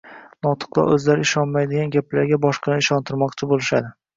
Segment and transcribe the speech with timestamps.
[0.45, 3.97] Notiqlar o‘zlari ishonmaydigan gaplarga boshqalarni ishontirmoqchi bo‘lishadi